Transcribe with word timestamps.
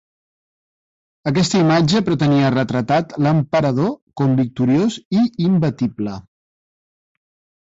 Aquesta 1.31 1.59
imatge 1.65 2.01
pretenia 2.07 2.49
retratat 2.55 3.13
l'emperador 3.25 3.93
com 4.23 4.35
victoriós 4.41 4.99
i 5.21 5.23
imbatible. 5.51 6.17